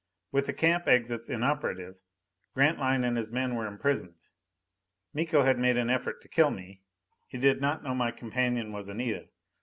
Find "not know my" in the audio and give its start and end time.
7.61-8.09